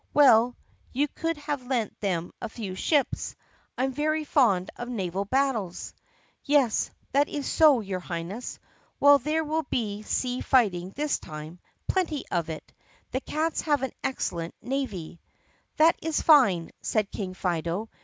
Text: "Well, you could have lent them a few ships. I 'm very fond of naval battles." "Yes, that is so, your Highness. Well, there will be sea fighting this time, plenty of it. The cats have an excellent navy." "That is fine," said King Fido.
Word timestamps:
"Well, 0.15 0.57
you 0.93 1.07
could 1.09 1.37
have 1.37 1.67
lent 1.67 1.99
them 1.99 2.31
a 2.41 2.49
few 2.49 2.73
ships. 2.73 3.35
I 3.77 3.83
'm 3.83 3.91
very 3.91 4.23
fond 4.23 4.71
of 4.75 4.89
naval 4.89 5.25
battles." 5.25 5.93
"Yes, 6.43 6.89
that 7.11 7.29
is 7.29 7.45
so, 7.47 7.81
your 7.81 7.99
Highness. 7.99 8.57
Well, 8.99 9.19
there 9.19 9.43
will 9.43 9.61
be 9.69 10.01
sea 10.01 10.41
fighting 10.41 10.89
this 10.95 11.19
time, 11.19 11.59
plenty 11.87 12.25
of 12.31 12.49
it. 12.49 12.73
The 13.11 13.21
cats 13.21 13.61
have 13.61 13.83
an 13.83 13.91
excellent 14.03 14.55
navy." 14.59 15.21
"That 15.77 15.95
is 16.01 16.19
fine," 16.19 16.71
said 16.81 17.11
King 17.11 17.35
Fido. 17.35 17.87